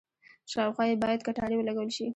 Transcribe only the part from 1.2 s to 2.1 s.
کټارې ولګول شي.